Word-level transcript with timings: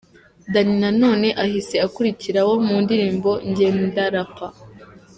Danny 0.51 0.73
Nanone 0.81 1.29
ahise 1.43 1.75
akurikiraho 1.87 2.53
mu 2.65 2.75
ndirimbo 2.83 3.31
’Njye 3.47 3.67
Ndarapa’. 3.87 4.47